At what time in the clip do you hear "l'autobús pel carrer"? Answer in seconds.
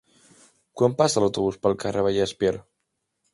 1.23-2.07